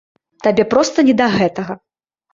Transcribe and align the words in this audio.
Табе 0.47 0.65
проста 0.71 0.97
не 1.11 1.15
да 1.21 1.27
гэтага. 1.37 1.73